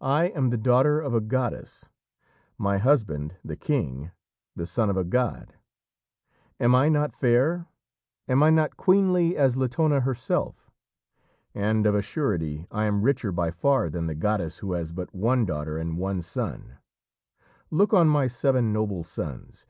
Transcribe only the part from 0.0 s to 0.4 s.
I